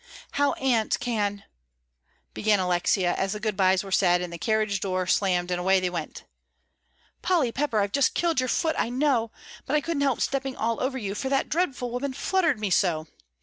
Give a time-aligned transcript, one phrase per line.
[0.31, 1.43] "How Aunt can"
[2.33, 5.79] began Alexia, as the good bys were said and the carriage door slammed and away
[5.79, 6.23] they went.
[7.21, 9.29] "Polly Pepper, I've just killed your foot, I know,
[9.67, 13.05] but I couldn't help stepping all over you, for that dreadful woman fluttered me so.